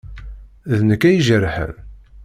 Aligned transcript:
D 0.77 0.79
nekk 0.89 1.01
ay 1.03 1.15
ijerḥen. 1.17 1.73